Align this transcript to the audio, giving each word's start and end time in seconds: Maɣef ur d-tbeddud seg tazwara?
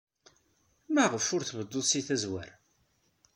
Maɣef 0.93 1.25
ur 1.35 1.41
d-tbeddud 1.43 1.85
seg 1.87 2.03
tazwara? 2.07 2.55